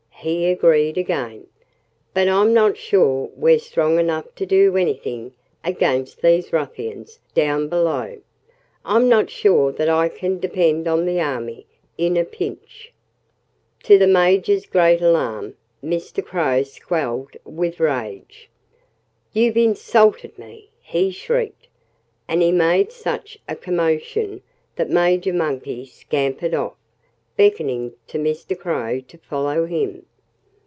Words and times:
he 0.23 0.45
agreed 0.45 0.99
again. 0.99 1.47
"But 2.13 2.27
I'm 2.27 2.53
not 2.53 2.77
sure 2.77 3.31
we're 3.33 3.57
strong 3.57 3.97
enough 3.97 4.35
to 4.35 4.45
do 4.45 4.77
anything 4.77 5.31
against 5.63 6.21
these 6.21 6.53
ruffians 6.53 7.17
down 7.33 7.69
below. 7.69 8.19
I'm 8.85 9.09
not 9.09 9.31
sure 9.31 9.71
that 9.71 9.89
I 9.89 10.09
can 10.09 10.39
depend 10.39 10.87
on 10.87 11.07
the 11.07 11.19
army 11.19 11.65
in 11.97 12.17
a 12.17 12.23
pinch." 12.23 12.93
To 13.85 13.97
the 13.97 14.05
Major's 14.05 14.67
great 14.67 15.01
alarm, 15.01 15.55
Mr. 15.83 16.23
Crow 16.23 16.61
squalled 16.61 17.35
with 17.43 17.79
rage. 17.79 18.47
"You've 19.33 19.57
insulted 19.57 20.37
me!" 20.37 20.69
he 20.83 21.09
shrieked. 21.09 21.67
And 22.27 22.43
he 22.43 22.51
made 22.51 22.91
such 22.91 23.39
a 23.49 23.55
commotion 23.55 24.43
that 24.75 24.87
Major 24.87 25.33
Monkey 25.33 25.87
scampered 25.87 26.53
off, 26.53 26.75
beckoning 27.37 27.93
to 28.05 28.19
Mr. 28.19 28.55
Crow 28.55 28.99
to 28.99 29.17
follow 29.17 29.65
him. 29.65 30.05